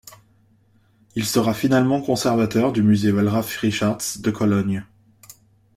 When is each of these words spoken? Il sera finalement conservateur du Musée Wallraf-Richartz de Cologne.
Il 1.13 1.27
sera 1.27 1.53
finalement 1.53 2.01
conservateur 2.01 2.71
du 2.71 2.81
Musée 2.81 3.11
Wallraf-Richartz 3.11 4.21
de 4.21 4.31
Cologne. 4.31 4.83